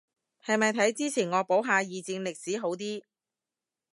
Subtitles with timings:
[0.43, 3.03] 係咪睇之前惡補下二戰歷史好啲